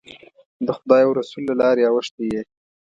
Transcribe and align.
د 0.65 0.67
خدای 0.77 1.01
او 1.05 1.11
رسول 1.19 1.43
له 1.49 1.53
لارې 1.61 1.83
اوښتی 1.87 2.25
یې. 2.33 2.41